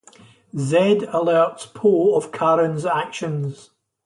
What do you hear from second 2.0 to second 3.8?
of Karen's actions.